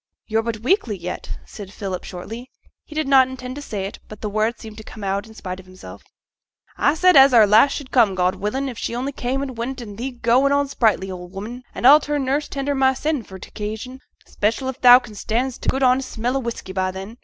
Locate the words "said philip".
1.45-2.03